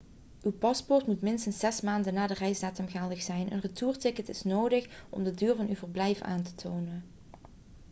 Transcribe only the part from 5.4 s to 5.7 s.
van